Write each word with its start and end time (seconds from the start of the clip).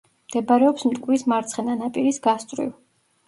მდებარეობს 0.29 0.85
მტკვრის 0.87 1.25
მარცხენა 1.33 1.77
ნაპირის 1.83 2.19
გასწვრივ. 2.27 2.73